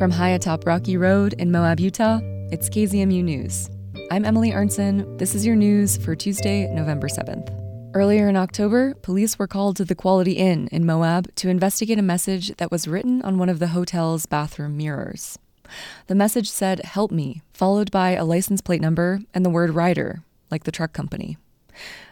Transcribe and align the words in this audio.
From 0.00 0.12
high 0.12 0.30
atop 0.30 0.64
Rocky 0.64 0.96
Road 0.96 1.34
in 1.34 1.52
Moab, 1.52 1.78
Utah, 1.78 2.20
it's 2.50 2.70
KZMU 2.70 3.22
News. 3.22 3.68
I'm 4.10 4.24
Emily 4.24 4.50
Arnson. 4.50 5.18
This 5.18 5.34
is 5.34 5.44
your 5.44 5.56
news 5.56 5.98
for 5.98 6.16
Tuesday, 6.16 6.72
November 6.72 7.06
7th. 7.06 7.54
Earlier 7.94 8.26
in 8.26 8.34
October, 8.34 8.94
police 9.02 9.38
were 9.38 9.46
called 9.46 9.76
to 9.76 9.84
the 9.84 9.94
Quality 9.94 10.32
Inn 10.32 10.70
in 10.72 10.86
Moab 10.86 11.34
to 11.34 11.50
investigate 11.50 11.98
a 11.98 12.02
message 12.02 12.56
that 12.56 12.70
was 12.70 12.88
written 12.88 13.20
on 13.20 13.36
one 13.36 13.50
of 13.50 13.58
the 13.58 13.66
hotel's 13.66 14.24
bathroom 14.24 14.78
mirrors. 14.78 15.38
The 16.06 16.14
message 16.14 16.48
said, 16.48 16.82
Help 16.82 17.10
me, 17.10 17.42
followed 17.52 17.90
by 17.90 18.12
a 18.12 18.24
license 18.24 18.62
plate 18.62 18.80
number 18.80 19.20
and 19.34 19.44
the 19.44 19.50
word 19.50 19.74
Ryder, 19.74 20.22
like 20.50 20.64
the 20.64 20.72
truck 20.72 20.94
company. 20.94 21.36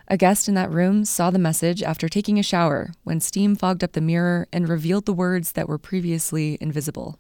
A 0.09 0.19
guest 0.19 0.47
in 0.47 0.53
that 0.57 0.71
room 0.71 1.07
saw 1.07 1.31
the 1.31 1.39
message 1.39 1.83
after 1.83 2.11
taking 2.11 2.39
a 2.39 2.43
shower 2.43 2.91
when 3.05 3.19
steam 3.19 3.57
fogged 3.57 3.83
up 3.83 3.93
the 3.93 4.03
mirror 4.03 4.47
and 4.53 4.69
revealed 4.69 5.07
the 5.07 5.15
words 5.15 5.53
that 5.53 5.71
were 5.71 5.79
previously 5.79 6.59
invisible. 6.61 7.19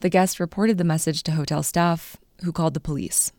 The 0.00 0.10
guest 0.10 0.40
reported 0.40 0.78
the 0.78 0.84
message 0.84 1.22
to 1.24 1.32
hotel 1.32 1.62
staff, 1.62 2.16
who 2.42 2.52
called 2.52 2.74
the 2.74 2.80
police. 2.80 3.32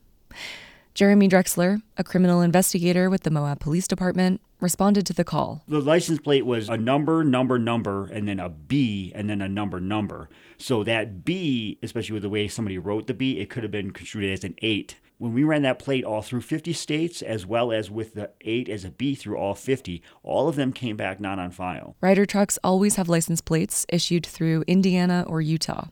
Jeremy 0.94 1.30
Drexler, 1.30 1.84
a 1.96 2.04
criminal 2.04 2.42
investigator 2.42 3.08
with 3.08 3.22
the 3.22 3.30
Moab 3.30 3.60
Police 3.60 3.88
Department, 3.88 4.42
responded 4.60 5.06
to 5.06 5.14
the 5.14 5.24
call. 5.24 5.64
The 5.68 5.80
license 5.80 6.20
plate 6.20 6.46
was 6.46 6.70
a 6.70 6.78
number, 6.78 7.24
number, 7.24 7.60
number, 7.60 8.06
and 8.08 8.28
then 8.28 8.40
a 8.40 8.50
B, 8.50 9.12
and 9.14 9.30
then 9.30 9.40
a 9.40 9.48
number, 9.48 9.80
number. 9.80 10.28
So 10.58 10.84
that 10.86 11.24
B, 11.24 11.78
especially 11.84 12.14
with 12.14 12.24
the 12.24 12.30
way 12.30 12.48
somebody 12.48 12.80
wrote 12.80 13.06
the 13.06 13.14
B, 13.14 13.40
it 13.40 13.52
could 13.52 13.62
have 13.62 13.72
been 13.72 13.92
construed 13.92 14.26
as 14.26 14.44
an 14.44 14.56
8. 14.64 14.96
When 15.20 15.34
we 15.34 15.44
ran 15.44 15.62
that 15.64 15.80
plate 15.80 16.04
all 16.04 16.22
through 16.22 16.42
50 16.42 16.74
states, 16.74 17.22
as 17.22 17.46
well 17.46 17.72
as 17.72 17.90
with 17.92 18.16
the 18.16 18.32
8 18.42 18.70
as 18.70 18.84
a 18.84 18.90
B 18.90 19.16
through 19.16 19.38
all 19.38 19.54
50, 19.54 20.02
all 20.24 20.48
of 20.48 20.56
them 20.56 20.74
came 20.74 20.96
back 20.98 21.20
not 21.20 21.38
on 21.40 21.52
file. 21.52 21.96
Ryder 22.02 22.26
trucks 22.26 22.58
always 22.64 22.96
have 22.96 23.10
license 23.10 23.42
plates 23.42 23.86
issued 23.90 24.26
through 24.26 24.64
Indiana 24.68 25.26
or 25.28 25.42
Utah. 25.42 25.90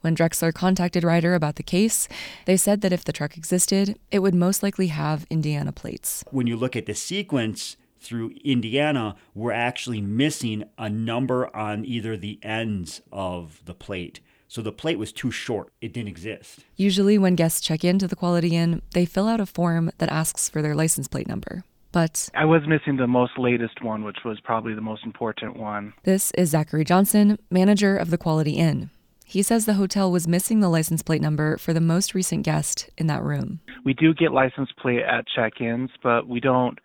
When 0.00 0.16
Drexler 0.16 0.52
contacted 0.52 1.04
Ryder 1.04 1.34
about 1.34 1.56
the 1.56 1.62
case, 1.62 2.08
they 2.44 2.56
said 2.56 2.80
that 2.80 2.92
if 2.92 3.04
the 3.04 3.12
truck 3.12 3.36
existed, 3.36 3.98
it 4.10 4.20
would 4.20 4.34
most 4.34 4.62
likely 4.62 4.88
have 4.88 5.26
Indiana 5.30 5.72
plates. 5.72 6.24
When 6.30 6.46
you 6.46 6.56
look 6.56 6.76
at 6.76 6.86
the 6.86 6.94
sequence 6.94 7.76
through 8.00 8.32
Indiana, 8.44 9.16
we're 9.34 9.52
actually 9.52 10.00
missing 10.00 10.64
a 10.78 10.88
number 10.88 11.54
on 11.56 11.84
either 11.84 12.16
the 12.16 12.38
ends 12.42 13.00
of 13.12 13.60
the 13.64 13.74
plate. 13.74 14.20
So 14.50 14.62
the 14.62 14.72
plate 14.72 14.98
was 14.98 15.12
too 15.12 15.30
short. 15.30 15.72
It 15.82 15.92
didn't 15.92 16.08
exist. 16.08 16.60
Usually, 16.76 17.18
when 17.18 17.34
guests 17.34 17.60
check 17.60 17.84
into 17.84 18.08
the 18.08 18.16
Quality 18.16 18.56
Inn, 18.56 18.80
they 18.94 19.04
fill 19.04 19.28
out 19.28 19.40
a 19.40 19.46
form 19.46 19.90
that 19.98 20.08
asks 20.08 20.48
for 20.48 20.62
their 20.62 20.74
license 20.74 21.06
plate 21.06 21.28
number. 21.28 21.64
But 21.92 22.28
I 22.34 22.44
was 22.44 22.62
missing 22.66 22.96
the 22.96 23.06
most 23.06 23.38
latest 23.38 23.82
one, 23.82 24.04
which 24.04 24.18
was 24.24 24.40
probably 24.40 24.74
the 24.74 24.80
most 24.80 25.04
important 25.04 25.56
one. 25.56 25.94
This 26.04 26.30
is 26.32 26.50
Zachary 26.50 26.84
Johnson, 26.84 27.38
manager 27.50 27.96
of 27.96 28.10
the 28.10 28.18
Quality 28.18 28.52
Inn. 28.52 28.90
He 29.30 29.42
says 29.42 29.66
the 29.66 29.74
hotel 29.74 30.10
was 30.10 30.26
missing 30.26 30.60
the 30.60 30.70
license 30.70 31.02
plate 31.02 31.20
number 31.20 31.58
for 31.58 31.74
the 31.74 31.82
most 31.82 32.14
recent 32.14 32.46
guest 32.46 32.88
in 32.96 33.08
that 33.08 33.22
room. 33.22 33.60
We 33.84 33.92
do 33.92 34.14
get 34.14 34.32
license 34.32 34.70
plate 34.80 35.02
at 35.02 35.26
check 35.36 35.60
ins, 35.60 35.90
but 36.02 36.26
we 36.26 36.40
don't 36.40 36.78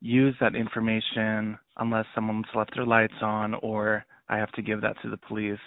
use 0.00 0.34
that 0.40 0.54
information 0.54 1.58
unless 1.76 2.06
someone's 2.14 2.46
left 2.54 2.74
their 2.74 2.86
lights 2.86 3.20
on 3.20 3.52
or 3.52 4.06
I 4.30 4.38
have 4.38 4.50
to 4.52 4.62
give 4.62 4.80
that 4.80 4.96
to 5.02 5.10
the 5.10 5.18
police. 5.18 5.58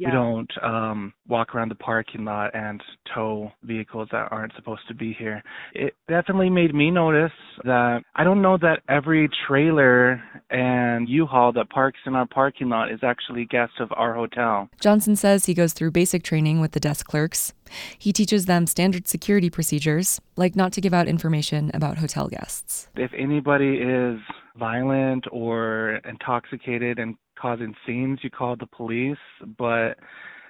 Yeah. 0.00 0.08
We 0.08 0.12
don't 0.12 0.50
um, 0.62 1.12
walk 1.28 1.54
around 1.54 1.70
the 1.70 1.74
parking 1.74 2.24
lot 2.24 2.54
and 2.54 2.82
tow 3.14 3.52
vehicles 3.62 4.08
that 4.12 4.28
aren't 4.30 4.54
supposed 4.56 4.80
to 4.88 4.94
be 4.94 5.12
here. 5.12 5.42
It 5.74 5.94
definitely 6.08 6.48
made 6.48 6.74
me 6.74 6.90
notice 6.90 7.32
that 7.64 8.00
I 8.16 8.24
don't 8.24 8.40
know 8.40 8.56
that 8.56 8.80
every 8.88 9.28
trailer 9.46 10.22
and 10.48 11.06
U-Haul 11.06 11.52
that 11.52 11.68
parks 11.68 11.98
in 12.06 12.14
our 12.14 12.26
parking 12.26 12.70
lot 12.70 12.90
is 12.90 13.00
actually 13.02 13.44
guests 13.44 13.74
of 13.78 13.90
our 13.94 14.14
hotel. 14.14 14.70
Johnson 14.80 15.16
says 15.16 15.44
he 15.44 15.52
goes 15.52 15.74
through 15.74 15.90
basic 15.90 16.22
training 16.22 16.60
with 16.60 16.72
the 16.72 16.80
desk 16.80 17.06
clerks. 17.06 17.52
He 17.98 18.12
teaches 18.12 18.46
them 18.46 18.66
standard 18.66 19.08
security 19.08 19.50
procedures, 19.50 20.20
like 20.36 20.56
not 20.56 20.72
to 20.72 20.80
give 20.80 20.94
out 20.94 21.08
information 21.08 21.70
about 21.74 21.98
hotel 21.98 22.28
guests. 22.28 22.88
If 22.96 23.12
anybody 23.16 23.78
is 23.78 24.18
violent 24.58 25.24
or 25.32 26.00
intoxicated 26.04 26.98
and 26.98 27.16
causing 27.40 27.74
scenes, 27.86 28.20
you 28.22 28.30
call 28.30 28.56
the 28.56 28.66
police. 28.66 29.18
But 29.58 29.98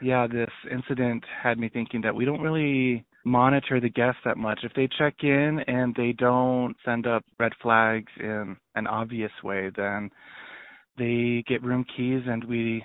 yeah, 0.03 0.27
this 0.27 0.51
incident 0.71 1.25
had 1.43 1.59
me 1.59 1.69
thinking 1.69 2.01
that 2.03 2.15
we 2.15 2.25
don't 2.25 2.41
really 2.41 3.05
monitor 3.25 3.81
the 3.81 3.91
guests 3.91 4.21
that 4.25 4.37
much. 4.37 4.61
If 4.63 4.73
they 4.75 4.89
check 4.99 5.15
in 5.23 5.61
and 5.67 5.95
they 5.95 6.13
don't 6.13 6.75
send 6.85 7.07
up 7.07 7.25
red 7.39 7.53
flags 7.63 8.11
in 8.19 8.57
an 8.75 8.87
obvious 8.87 9.33
way, 9.45 9.71
then 9.77 10.11
they 10.99 11.45
get 11.47 11.63
room 11.63 11.85
keys 11.97 12.23
and 12.27 12.45
we 12.45 12.85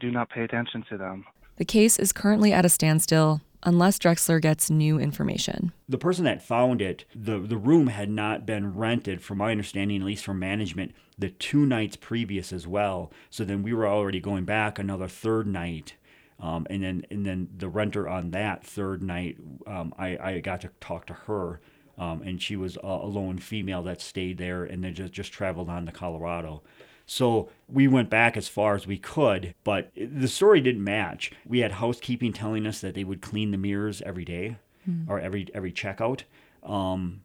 do 0.00 0.10
not 0.10 0.30
pay 0.30 0.42
attention 0.42 0.84
to 0.90 0.96
them. 0.96 1.24
The 1.56 1.64
case 1.64 1.98
is 1.98 2.12
currently 2.12 2.52
at 2.52 2.64
a 2.64 2.68
standstill 2.68 3.40
unless 3.62 3.98
Drexler 3.98 4.40
gets 4.40 4.70
new 4.70 4.98
information. 4.98 5.72
The 5.88 5.98
person 5.98 6.24
that 6.24 6.42
found 6.42 6.82
it, 6.82 7.04
the, 7.14 7.38
the 7.38 7.56
room 7.56 7.88
had 7.88 8.10
not 8.10 8.46
been 8.46 8.74
rented, 8.74 9.22
from 9.22 9.38
my 9.38 9.50
understanding, 9.50 10.00
at 10.00 10.06
least 10.06 10.24
from 10.24 10.38
management, 10.38 10.94
the 11.18 11.30
two 11.30 11.66
nights 11.66 11.96
previous 11.96 12.52
as 12.52 12.66
well. 12.66 13.12
So 13.30 13.44
then 13.44 13.62
we 13.62 13.72
were 13.72 13.86
already 13.86 14.20
going 14.20 14.44
back 14.44 14.78
another 14.78 15.08
third 15.08 15.46
night. 15.46 15.94
Um, 16.40 16.66
and 16.68 16.82
then 16.82 17.06
and 17.10 17.24
then 17.24 17.48
the 17.56 17.68
renter 17.68 18.08
on 18.08 18.32
that 18.32 18.64
third 18.64 19.02
night, 19.02 19.38
um, 19.66 19.94
I, 19.96 20.18
I 20.18 20.40
got 20.40 20.62
to 20.62 20.70
talk 20.80 21.06
to 21.06 21.14
her, 21.14 21.60
um, 21.96 22.22
and 22.22 22.42
she 22.42 22.56
was 22.56 22.76
a, 22.76 22.86
a 22.86 23.06
lone 23.06 23.38
female 23.38 23.84
that 23.84 24.00
stayed 24.00 24.38
there 24.38 24.64
and 24.64 24.82
then 24.82 24.94
just, 24.94 25.12
just 25.12 25.32
traveled 25.32 25.68
on 25.68 25.86
to 25.86 25.92
Colorado. 25.92 26.62
So 27.06 27.48
we 27.68 27.88
went 27.88 28.10
back 28.10 28.36
as 28.36 28.48
far 28.48 28.74
as 28.74 28.86
we 28.86 28.98
could, 28.98 29.54
but 29.64 29.90
the 29.96 30.28
story 30.28 30.60
didn't 30.60 30.84
match. 30.84 31.32
We 31.46 31.60
had 31.60 31.72
housekeeping 31.72 32.32
telling 32.32 32.66
us 32.66 32.80
that 32.80 32.94
they 32.94 33.04
would 33.04 33.20
clean 33.20 33.50
the 33.50 33.58
mirrors 33.58 34.02
every 34.02 34.24
day 34.24 34.56
mm. 34.88 35.08
or 35.08 35.20
every 35.20 35.48
every 35.54 35.72
checkout. 35.72 36.22
Um, 36.62 37.22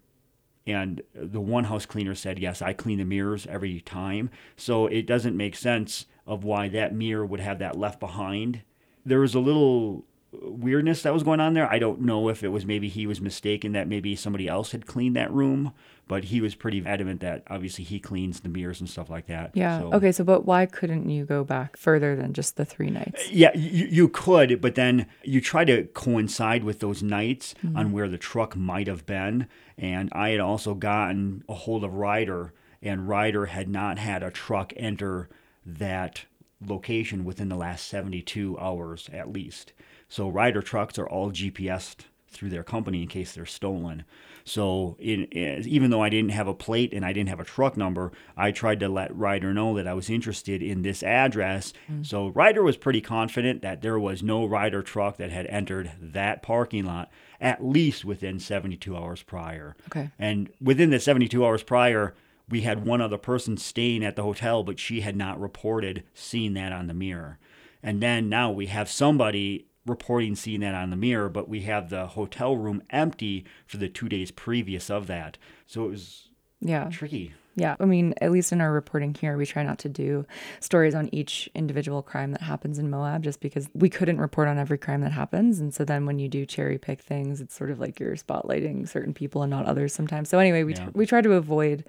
and 0.66 1.02
the 1.14 1.40
one 1.40 1.66
house 1.66 1.86
cleaner 1.86 2.16
said, 2.16 2.40
"Yes, 2.40 2.62
I 2.62 2.74
clean 2.74 2.98
the 2.98 3.06
mirrors 3.06 3.48
every 3.48 3.80
time." 3.82 4.30
So 4.56 4.88
it 4.88 5.06
doesn't 5.06 5.38
make 5.38 5.56
sense 5.56 6.06
of 6.26 6.44
why 6.44 6.68
that 6.70 6.94
mirror 6.94 7.26
would 7.26 7.40
have 7.40 7.59
that 7.59 7.78
left 7.78 8.00
behind. 8.00 8.62
There 9.06 9.22
was 9.22 9.34
a 9.34 9.40
little 9.40 10.04
weirdness 10.32 11.04
that 11.04 11.14
was 11.14 11.24
going 11.24 11.40
on 11.40 11.54
there. 11.54 11.72
I 11.72 11.80
don't 11.80 12.02
know 12.02 12.30
if 12.30 12.44
it 12.44 12.50
was 12.50 12.66
maybe 12.66 12.90
he 12.90 13.08
was 13.08 13.22
mistaken 13.22 13.72
that 13.72 13.88
maybe 13.88 14.16
somebody 14.16 14.48
else 14.48 14.72
had 14.72 14.86
cleaned 14.86 15.16
that 15.16 15.32
room, 15.32 15.74
but 16.08 16.26
he 16.26 16.42
was 16.42 16.54
pretty 16.54 16.86
adamant 16.86 17.22
that 17.22 17.44
obviously 17.50 17.84
he 17.84 18.00
cleans 18.00 18.42
the 18.42 18.50
mirrors 18.50 18.80
and 18.80 18.90
stuff 18.90 19.10
like 19.10 19.28
that. 19.28 19.52
Yeah. 19.54 19.80
So, 19.80 19.94
okay. 19.94 20.12
So, 20.12 20.24
but 20.24 20.46
why 20.46 20.66
couldn't 20.66 21.10
you 21.10 21.26
go 21.26 21.44
back 21.44 21.78
further 21.78 22.16
than 22.16 22.34
just 22.34 22.58
the 22.58 22.66
three 22.66 22.90
nights? 22.90 23.32
Yeah, 23.32 23.52
you, 23.56 23.88
you 23.88 24.10
could, 24.10 24.60
but 24.60 24.76
then 24.76 25.08
you 25.24 25.40
try 25.40 25.64
to 25.66 25.86
coincide 25.88 26.64
with 26.64 26.80
those 26.80 27.02
nights 27.02 27.56
mm-hmm. 27.64 27.78
on 27.78 27.92
where 27.92 28.09
the 28.09 28.18
truck 28.18 28.56
might 28.56 28.88
have 28.88 29.06
been. 29.06 29.48
And 29.78 30.09
I 30.12 30.30
had 30.30 30.40
also 30.40 30.74
gotten 30.74 31.44
a 31.48 31.54
hold 31.54 31.84
of 31.84 31.94
Ryder, 31.94 32.54
and 32.82 33.08
Ryder 33.08 33.48
had 33.48 33.70
not 33.70 33.98
had 33.98 34.24
a 34.24 34.32
truck 34.32 34.74
enter 34.76 35.30
that 35.66 36.26
location 36.66 37.24
within 37.24 37.50
the 37.50 37.56
last 37.56 37.88
72 37.88 38.58
hours 38.59 39.09
at 39.14 39.32
least. 39.32 39.74
So 40.09 40.29
Ryder 40.29 40.62
trucks 40.62 40.97
are 40.97 41.07
all 41.07 41.31
GPSed 41.31 42.06
through 42.29 42.50
their 42.50 42.63
company 42.63 43.01
in 43.01 43.07
case 43.07 43.34
they're 43.34 43.45
stolen. 43.45 44.03
So 44.44 44.95
in, 45.00 45.28
even 45.34 45.90
though 45.90 46.03
I 46.03 46.09
didn't 46.09 46.31
have 46.31 46.47
a 46.47 46.53
plate 46.53 46.94
and 46.94 47.06
I 47.06 47.12
didn't 47.12 47.29
have 47.29 47.40
a 47.40 47.45
truck 47.45 47.75
number, 47.75 48.12
I 48.35 48.51
tried 48.51 48.79
to 48.81 48.90
let 48.90 49.16
Ryder 49.16 49.53
know 49.53 49.75
that 49.75 49.88
I 49.88 49.94
was 49.94 50.09
interested 50.09 50.62
in 50.62 50.81
this 50.81 51.03
address. 51.03 51.73
Mm. 51.91 52.06
So 52.06 52.29
Ryder 52.29 52.63
was 52.63 52.78
pretty 52.78 53.01
confident 53.01 53.62
that 53.62 53.81
there 53.81 54.00
was 54.00 54.23
no 54.23 54.46
Ryder 54.46 54.81
truck 54.84 55.17
that 55.17 55.31
had 55.31 55.47
entered 55.47 55.91
that 56.00 56.41
parking 56.41 56.85
lot 56.85 57.09
at 57.41 57.63
least 57.63 58.06
within 58.06 58.40
72 58.40 58.96
hours 58.96 59.23
prior. 59.23 59.75
Okay. 59.88 60.09
And 60.17 60.50
within 60.62 60.90
the 60.90 61.00
72 61.00 61.46
hours 61.46 61.63
prior, 61.63 62.16
we 62.50 62.62
had 62.62 62.85
one 62.85 63.01
other 63.01 63.17
person 63.17 63.57
staying 63.57 64.03
at 64.03 64.16
the 64.16 64.23
hotel, 64.23 64.63
but 64.63 64.79
she 64.79 65.01
had 65.01 65.16
not 65.16 65.40
reported 65.40 66.03
seeing 66.13 66.53
that 66.53 66.72
on 66.72 66.87
the 66.87 66.93
mirror. 66.93 67.37
And 67.84 68.02
then 68.02 68.29
now 68.29 68.52
we 68.52 68.67
have 68.67 68.90
somebody 68.90 69.67
reporting 69.87 70.35
seeing 70.35 70.59
that 70.61 70.75
on 70.75 70.89
the 70.89 70.95
mirror, 70.95 71.29
but 71.29 71.49
we 71.49 71.61
have 71.61 71.89
the 71.89 72.07
hotel 72.07 72.55
room 72.55 72.84
empty 72.89 73.45
for 73.66 73.78
the 73.78 73.89
two 73.89 74.09
days 74.09 74.31
previous 74.31 74.89
of 74.89 75.07
that. 75.07 75.37
So 75.66 75.85
it 75.85 75.89
was 75.89 76.29
yeah 76.61 76.89
tricky. 76.91 77.34
Yeah, 77.57 77.75
I 77.79 77.85
mean, 77.85 78.13
at 78.22 78.31
least 78.31 78.51
in 78.51 78.61
our 78.61 78.72
reporting 78.72 79.16
here, 79.16 79.35
we 79.35 79.47
try 79.47 79.63
not 79.63 79.79
to 79.79 79.89
do 79.89 80.28
stories 80.59 80.93
on 80.93 81.09
each 81.11 81.49
individual 81.55 82.03
crime 82.03 82.31
that 82.34 82.41
happens 82.41 82.78
in 82.78 82.87
Moab 82.91 83.23
just 83.23 83.39
because 83.39 83.67
we 83.73 83.89
couldn't 83.89 84.19
report 84.19 84.47
on 84.47 84.59
every 84.59 84.78
crime 84.78 85.01
that 85.01 85.11
happens. 85.11 85.59
And 85.59 85.73
so 85.73 85.84
then 85.84 86.05
when 86.05 86.19
you 86.19 86.29
do 86.29 86.45
cherry 86.45 86.78
pick 86.78 87.01
things, 87.01 87.41
it's 87.41 87.55
sort 87.55 87.72
of 87.72 87.79
like 87.79 87.99
you're 87.99 88.16
spotlighting 88.16 88.87
certain 88.87 89.11
people 89.11 89.41
and 89.41 89.49
not 89.49 89.66
others 89.66 89.91
sometimes. 89.91 90.29
So 90.29 90.37
anyway, 90.37 90.61
we, 90.61 90.75
yeah. 90.75 90.85
t- 90.85 90.91
we 90.93 91.07
try 91.07 91.19
to 91.19 91.34
avoid 91.34 91.84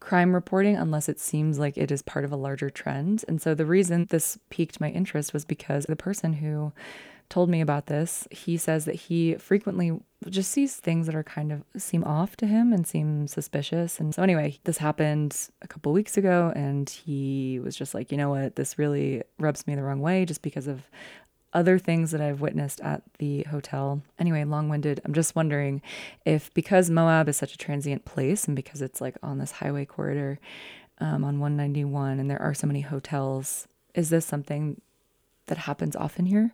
crime 0.00 0.34
reporting 0.34 0.76
unless 0.76 1.08
it 1.08 1.20
seems 1.20 1.56
like 1.56 1.78
it 1.78 1.92
is 1.92 2.02
part 2.02 2.24
of 2.24 2.32
a 2.32 2.36
larger 2.36 2.68
trend. 2.68 3.24
And 3.28 3.40
so 3.40 3.54
the 3.54 3.64
reason 3.64 4.06
this 4.10 4.40
piqued 4.50 4.80
my 4.80 4.90
interest 4.90 5.32
was 5.32 5.44
because 5.44 5.84
the 5.84 5.94
person 5.94 6.32
who 6.32 6.72
told 7.28 7.48
me 7.48 7.60
about 7.60 7.86
this, 7.86 8.26
he 8.30 8.56
says 8.56 8.84
that 8.84 8.94
he 8.94 9.34
frequently 9.34 9.98
just 10.28 10.50
sees 10.50 10.76
things 10.76 11.06
that 11.06 11.14
are 11.14 11.22
kind 11.22 11.52
of 11.52 11.62
seem 11.76 12.02
off 12.04 12.36
to 12.36 12.46
him 12.46 12.72
and 12.72 12.86
seem 12.86 13.26
suspicious. 13.26 14.00
And 14.00 14.14
so, 14.14 14.22
anyway, 14.22 14.58
this 14.64 14.78
happened 14.78 15.36
a 15.62 15.68
couple 15.68 15.92
weeks 15.92 16.16
ago, 16.16 16.52
and 16.56 16.88
he 16.88 17.60
was 17.62 17.76
just 17.76 17.94
like, 17.94 18.10
you 18.10 18.18
know 18.18 18.30
what, 18.30 18.56
this 18.56 18.78
really 18.78 19.22
rubs 19.38 19.66
me 19.66 19.74
the 19.74 19.82
wrong 19.82 20.00
way 20.00 20.24
just 20.24 20.42
because 20.42 20.66
of 20.66 20.88
other 21.52 21.78
things 21.78 22.10
that 22.10 22.20
I've 22.20 22.40
witnessed 22.40 22.80
at 22.80 23.02
the 23.18 23.42
hotel. 23.44 24.02
Anyway, 24.18 24.44
long 24.44 24.68
winded. 24.68 25.00
I'm 25.04 25.14
just 25.14 25.34
wondering 25.34 25.80
if 26.24 26.52
because 26.52 26.90
Moab 26.90 27.28
is 27.28 27.36
such 27.36 27.54
a 27.54 27.58
transient 27.58 28.04
place 28.04 28.46
and 28.46 28.54
because 28.54 28.82
it's 28.82 29.00
like 29.00 29.16
on 29.22 29.38
this 29.38 29.52
highway 29.52 29.86
corridor 29.86 30.38
um, 30.98 31.24
on 31.24 31.40
191 31.40 32.20
and 32.20 32.30
there 32.30 32.40
are 32.42 32.52
so 32.52 32.66
many 32.66 32.82
hotels, 32.82 33.66
is 33.94 34.10
this 34.10 34.26
something 34.26 34.80
that 35.46 35.58
happens 35.58 35.96
often 35.96 36.26
here? 36.26 36.52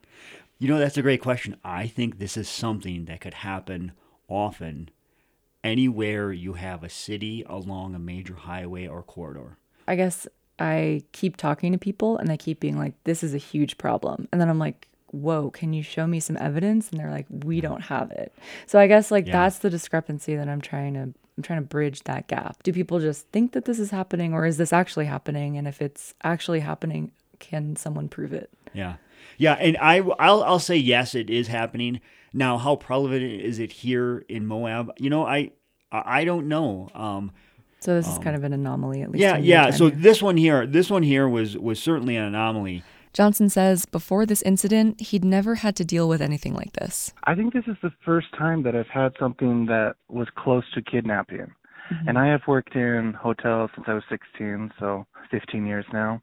You 0.63 0.69
know, 0.69 0.79
that's 0.79 0.97
a 0.97 1.03
great 1.03 1.21
question. 1.21 1.57
I 1.65 1.89
think 1.89 2.21
this 2.21 2.37
is 2.37 2.49
something 2.49 3.07
that 3.07 3.21
could 3.21 3.35
happen 3.35 3.91
often 4.29 4.91
anywhere 5.65 6.31
you 6.31 6.53
have 6.53 6.85
a 6.85 6.89
city 6.89 7.45
along 7.49 7.97
a 7.97 7.99
major 7.99 8.37
highway 8.37 8.87
or 8.87 9.03
corridor. 9.03 9.59
I 9.89 9.97
guess 9.97 10.29
I 10.61 11.03
keep 11.11 11.37
talking 11.37 11.73
to 11.73 11.79
people 11.79 12.17
and 12.17 12.29
they 12.29 12.37
keep 12.37 12.61
being 12.61 12.79
like, 12.79 12.95
this 13.03 13.25
is 13.25 13.35
a 13.35 13.39
huge 13.39 13.77
problem. 13.77 14.29
And 14.31 14.41
then 14.41 14.49
I'm 14.49 14.61
like, 14.61 14.87
whoa, 15.09 15.51
can 15.51 15.73
you 15.73 15.83
show 15.83 16.07
me 16.07 16.21
some 16.21 16.37
evidence? 16.37 16.91
And 16.91 17.01
they're 17.01 17.11
like, 17.11 17.27
we 17.29 17.61
don't 17.61 17.83
have 17.83 18.13
it. 18.13 18.33
So 18.69 18.79
I 18.79 18.87
guess 18.87 19.11
like 19.11 19.27
yeah. 19.27 19.33
that's 19.33 19.59
the 19.59 19.69
discrepancy 19.69 20.37
that 20.37 20.49
I'm 20.49 20.61
trying 20.61 20.95
to 20.95 21.13
I'm 21.37 21.43
trying 21.43 21.59
to 21.59 21.67
bridge 21.67 22.05
that 22.05 22.29
gap. 22.29 22.63
Do 22.63 22.73
people 22.73 23.01
just 23.01 23.27
think 23.31 23.51
that 23.55 23.65
this 23.65 23.81
is 23.81 23.91
happening 23.91 24.33
or 24.33 24.47
is 24.47 24.59
this 24.59 24.73
actually 24.73 25.07
happening? 25.07 25.59
And 25.59 25.67
if 25.67 25.83
it's 25.83 26.15
actually 26.23 26.61
happening, 26.61 27.11
can 27.41 27.75
someone 27.75 28.09
prove 28.09 28.33
it? 28.33 28.49
Yeah. 28.73 28.95
Yeah, 29.39 29.55
and 29.55 29.77
I 29.79 30.01
I'll 30.19 30.43
I'll 30.43 30.59
say 30.59 30.77
yes, 30.77 31.15
it 31.15 31.31
is 31.31 31.49
happening. 31.49 32.01
Now, 32.33 32.57
how 32.57 32.77
prevalent 32.77 33.23
is 33.23 33.59
it 33.59 33.73
here 33.73 34.25
in 34.29 34.47
Moab? 34.47 34.93
You 34.99 35.11
know, 35.11 35.27
I 35.27 35.53
I 35.91 36.25
don't 36.25 36.49
know. 36.49 36.89
Um, 36.95 37.33
so 37.81 37.95
this 37.95 38.07
is 38.07 38.17
um, 38.17 38.23
kind 38.23 38.37
of 38.37 38.45
an 38.45 38.53
anomaly, 38.53 39.03
at 39.03 39.11
least. 39.11 39.21
Yeah, 39.21 39.37
yeah. 39.37 39.71
So 39.71 39.89
here. 39.89 39.99
this 39.99 40.23
one 40.23 40.37
here, 40.37 40.67
this 40.67 40.91
one 40.91 41.03
here 41.03 41.29
was 41.29 41.59
was 41.59 41.83
certainly 41.83 42.17
an 42.17 42.25
anomaly. 42.25 42.83
Johnson 43.13 43.51
says 43.51 43.85
before 43.85 44.25
this 44.25 44.41
incident, 44.43 45.01
he'd 45.01 45.25
never 45.25 45.57
had 45.57 45.77
to 45.77 45.85
deal 45.85 46.09
with 46.09 46.23
anything 46.23 46.55
like 46.55 46.73
this. 46.73 47.13
I 47.25 47.35
think 47.35 47.53
this 47.53 47.65
is 47.67 47.77
the 47.83 47.93
first 48.05 48.29
time 48.39 48.63
that 48.63 48.75
I've 48.75 48.87
had 48.89 49.13
something 49.19 49.67
that 49.67 49.97
was 50.09 50.29
close 50.35 50.65
to 50.75 50.83
kidnapping. 50.83 51.53
Mm-hmm. 51.93 52.09
And 52.09 52.19
I 52.19 52.29
have 52.29 52.41
worked 52.47 52.75
in 52.75 53.13
hotels 53.13 53.71
since 53.75 53.87
I 53.87 53.93
was 53.93 54.05
16, 54.09 54.73
so 54.79 55.07
15 55.31 55.67
years 55.67 55.85
now. 55.93 56.23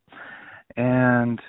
And 0.78 1.40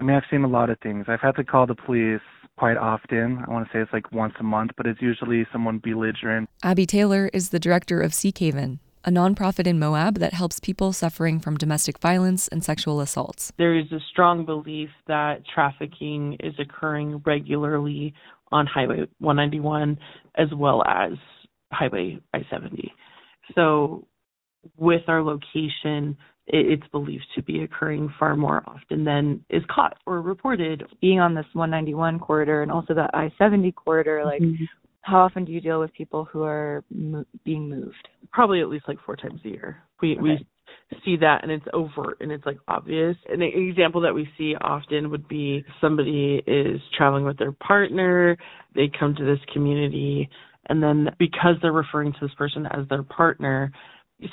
I 0.00 0.04
mean, 0.04 0.16
I've 0.16 0.22
seen 0.30 0.44
a 0.44 0.48
lot 0.48 0.70
of 0.70 0.78
things. 0.80 1.06
I've 1.08 1.20
had 1.20 1.34
to 1.36 1.44
call 1.44 1.66
the 1.66 1.74
police 1.74 2.20
quite 2.56 2.76
often. 2.76 3.44
I 3.46 3.50
want 3.50 3.66
to 3.66 3.72
say 3.72 3.80
it's 3.80 3.92
like 3.92 4.12
once 4.12 4.34
a 4.38 4.44
month, 4.44 4.72
but 4.76 4.86
it's 4.86 5.02
usually 5.02 5.46
someone 5.52 5.78
belligerent. 5.78 6.48
Abby 6.62 6.86
Taylor 6.86 7.30
is 7.32 7.48
the 7.48 7.58
director 7.58 8.00
of 8.00 8.12
Seekhaven, 8.12 8.78
a 9.04 9.10
nonprofit 9.10 9.66
in 9.66 9.78
Moab 9.78 10.18
that 10.18 10.34
helps 10.34 10.60
people 10.60 10.92
suffering 10.92 11.40
from 11.40 11.56
domestic 11.56 11.98
violence 11.98 12.46
and 12.48 12.62
sexual 12.62 13.00
assaults. 13.00 13.52
There 13.58 13.76
is 13.76 13.90
a 13.90 13.98
strong 14.10 14.44
belief 14.44 14.90
that 15.08 15.42
trafficking 15.52 16.36
is 16.40 16.54
occurring 16.58 17.22
regularly 17.26 18.14
on 18.52 18.66
Highway 18.66 19.06
191 19.18 19.98
as 20.36 20.48
well 20.56 20.82
as 20.86 21.12
Highway 21.72 22.18
I 22.34 22.42
70. 22.50 22.92
So, 23.54 24.06
with 24.76 25.02
our 25.08 25.22
location, 25.22 26.16
it's 26.46 26.86
believed 26.92 27.26
to 27.34 27.42
be 27.42 27.62
occurring 27.62 28.12
far 28.18 28.34
more 28.36 28.62
often 28.66 29.04
than 29.04 29.44
is 29.50 29.62
caught 29.70 29.96
or 30.06 30.22
reported. 30.22 30.82
Being 31.00 31.20
on 31.20 31.34
this 31.34 31.46
191 31.52 32.18
corridor 32.18 32.62
and 32.62 32.72
also 32.72 32.94
the 32.94 33.08
I 33.12 33.30
70 33.38 33.72
corridor, 33.72 34.24
like, 34.24 34.40
mm-hmm. 34.40 34.64
how 35.02 35.18
often 35.18 35.44
do 35.44 35.52
you 35.52 35.60
deal 35.60 35.80
with 35.80 35.92
people 35.92 36.24
who 36.24 36.42
are 36.42 36.84
mo- 36.90 37.26
being 37.44 37.68
moved? 37.68 38.08
Probably 38.32 38.60
at 38.60 38.68
least 38.68 38.86
like 38.88 38.98
four 39.04 39.16
times 39.16 39.40
a 39.44 39.48
year. 39.48 39.82
We 40.00 40.12
okay. 40.12 40.22
we 40.22 40.46
see 41.04 41.16
that 41.16 41.42
and 41.42 41.52
it's 41.52 41.66
overt 41.74 42.18
and 42.20 42.32
it's 42.32 42.46
like 42.46 42.58
obvious. 42.66 43.16
And 43.30 43.42
an 43.42 43.68
example 43.68 44.00
that 44.02 44.14
we 44.14 44.28
see 44.38 44.54
often 44.60 45.10
would 45.10 45.28
be 45.28 45.64
somebody 45.80 46.42
is 46.46 46.80
traveling 46.96 47.24
with 47.24 47.38
their 47.38 47.52
partner, 47.52 48.36
they 48.74 48.90
come 48.98 49.14
to 49.16 49.24
this 49.24 49.40
community, 49.52 50.28
and 50.66 50.82
then 50.82 51.10
because 51.18 51.56
they're 51.60 51.72
referring 51.72 52.12
to 52.12 52.18
this 52.22 52.34
person 52.36 52.66
as 52.66 52.88
their 52.88 53.02
partner, 53.02 53.72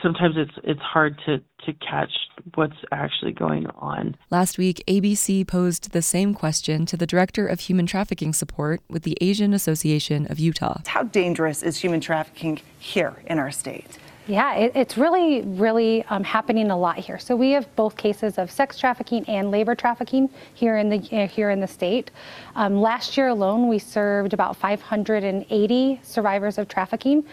sometimes 0.02 0.36
it's 0.38 0.54
it's 0.64 0.82
hard 0.82 1.20
to 1.26 1.40
to 1.66 1.74
catch 1.74 2.12
what's 2.56 2.78
actually 2.92 3.32
going 3.32 3.68
on. 3.78 4.16
Last 4.30 4.58
week, 4.58 4.84
ABC 4.88 5.48
posed 5.48 5.92
the 5.92 6.02
same 6.02 6.34
question 6.34 6.86
to 6.86 6.98
the 6.98 7.08
director 7.08 7.48
of 7.48 7.62
human 7.62 7.86
trafficking 7.86 8.34
support 8.34 8.82
with 8.90 9.04
the 9.04 9.18
Asian 9.22 9.54
Association 9.54 10.28
of 10.30 10.40
Utah. 10.40 10.82
How 10.86 11.04
dangerous 11.04 11.64
is 11.64 11.78
human 11.78 12.02
trafficking 12.02 12.60
here 12.80 13.16
in 13.26 13.40
our 13.40 13.52
state? 13.52 13.98
Yeah, 14.28 14.56
it, 14.56 14.72
it's 14.74 14.98
really, 14.98 15.42
really 15.42 16.04
um, 16.06 16.24
happening 16.24 16.72
a 16.72 16.78
lot 16.78 16.98
here. 16.98 17.20
So 17.20 17.36
we 17.36 17.52
have 17.52 17.74
both 17.76 17.96
cases 17.96 18.40
of 18.40 18.50
sex 18.50 18.80
trafficking 18.80 19.24
and 19.28 19.52
labor 19.52 19.76
trafficking 19.76 20.30
here 20.56 20.78
in 20.78 20.90
the 20.90 20.98
uh, 21.12 21.28
here 21.28 21.52
in 21.52 21.60
the 21.60 21.68
state. 21.68 22.10
Um, 22.56 22.82
last 22.82 23.18
year 23.18 23.28
alone, 23.28 23.68
we 23.68 23.78
served 23.78 24.34
about 24.34 24.58
580 24.58 26.00
survivors 26.02 26.58
of 26.58 26.68
trafficking, 26.68 27.24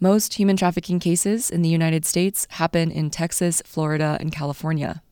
most 0.00 0.34
human 0.34 0.56
trafficking 0.56 0.98
cases 0.98 1.50
in 1.50 1.62
the 1.62 1.68
United 1.68 2.06
States 2.06 2.46
happen 2.50 2.90
in 2.90 3.10
Texas, 3.10 3.62
Florida, 3.66 4.16
and 4.18 4.32
California. 4.32 5.02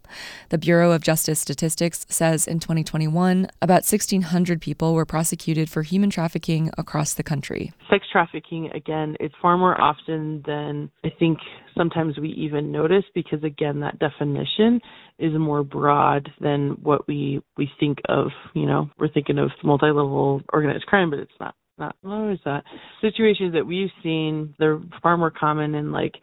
The 0.49 0.59
Bureau 0.59 0.93
of 0.93 1.03
Justice 1.03 1.39
Statistics 1.39 2.07
says 2.09 2.47
in 2.47 2.61
2021, 2.61 3.49
about 3.61 3.85
1,600 3.85 4.61
people 4.61 4.95
were 4.95 5.05
prosecuted 5.05 5.69
for 5.69 5.83
human 5.83 6.09
trafficking 6.09 6.71
across 6.79 7.15
the 7.15 7.23
country. 7.23 7.73
Sex 7.91 8.07
trafficking, 8.11 8.71
again, 8.75 9.17
it's 9.21 9.35
far 9.41 9.59
more 9.59 9.79
often 9.79 10.43
than 10.47 10.91
I 11.05 11.11
think 11.19 11.39
sometimes 11.77 12.19
we 12.19 12.31
even 12.31 12.73
notice 12.73 13.05
because, 13.15 13.43
again, 13.45 13.81
that 13.81 13.99
definition 13.99 14.81
is 15.19 15.33
more 15.35 15.63
broad 15.63 16.31
than 16.41 16.79
what 16.83 17.07
we, 17.07 17.43
we 17.57 17.71
think 17.79 17.99
of. 18.09 18.29
You 18.55 18.67
know, 18.67 18.91
we're 18.99 19.09
thinking 19.13 19.39
of 19.39 19.51
multi 19.63 19.87
level 19.87 20.41
organized 20.53 20.87
crime, 20.87 21.11
but 21.11 21.19
it's 21.19 21.31
not 21.41 21.55
not 21.79 21.97
what 22.03 22.33
is 22.33 22.41
that? 22.45 22.65
Situations 23.01 23.53
that 23.55 23.67
we've 23.67 23.91
seen 24.03 24.55
they're 24.59 24.81
far 25.03 25.17
more 25.17 25.31
common 25.31 25.75
in 25.75 25.93
like 25.93 26.15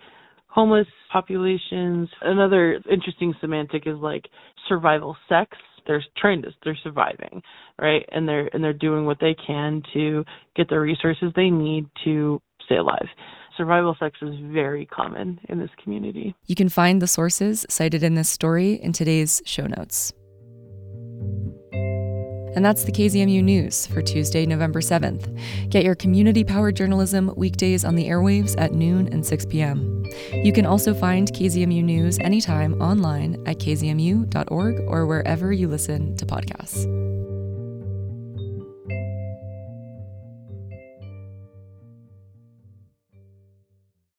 homeless 0.47 0.87
populations. 1.11 2.09
Another 2.21 2.79
interesting 2.89 3.33
semantic 3.41 3.83
is 3.85 3.97
like 3.97 4.25
survival 4.67 5.15
sex. 5.29 5.57
They're 5.87 6.03
trying 6.17 6.41
to 6.43 6.49
they're 6.63 6.77
surviving 6.83 7.41
right? 7.79 8.07
And 8.11 8.27
they're 8.27 8.49
and 8.53 8.63
they're 8.63 8.73
doing 8.73 9.05
what 9.05 9.17
they 9.19 9.35
can 9.45 9.81
to 9.93 10.23
get 10.55 10.69
the 10.69 10.79
resources 10.79 11.31
they 11.35 11.49
need 11.49 11.87
to 12.05 12.41
stay 12.65 12.77
alive. 12.77 13.07
Survival 13.57 13.95
sex 13.99 14.17
is 14.21 14.35
very 14.51 14.85
common 14.85 15.39
in 15.47 15.59
this 15.59 15.69
community. 15.81 16.35
You 16.45 16.55
can 16.55 16.67
find 16.67 17.01
the 17.01 17.07
sources 17.07 17.65
cited 17.69 18.03
in 18.03 18.15
this 18.15 18.29
story 18.29 18.73
in 18.73 18.91
today's 18.91 19.41
show 19.45 19.65
notes 19.65 20.13
and 22.55 22.63
that's 22.63 22.83
the 22.83 22.91
KZMU 22.91 23.43
News 23.43 23.85
for 23.87 24.01
Tuesday, 24.01 24.45
November 24.45 24.81
7th. 24.81 25.69
Get 25.69 25.83
your 25.83 25.95
community 25.95 26.43
powered 26.43 26.75
journalism 26.75 27.31
weekdays 27.35 27.85
on 27.85 27.95
the 27.95 28.07
airwaves 28.07 28.55
at 28.57 28.73
noon 28.73 29.07
and 29.11 29.25
6 29.25 29.45
p.m. 29.45 30.05
You 30.31 30.53
can 30.53 30.65
also 30.65 30.93
find 30.93 31.31
KZMU 31.31 31.83
News 31.83 32.17
anytime 32.19 32.81
online 32.81 33.35
at 33.45 33.57
kzmu.org 33.59 34.79
or 34.87 35.05
wherever 35.05 35.51
you 35.51 35.67
listen 35.67 36.15
to 36.17 36.25
podcasts. 36.25 37.14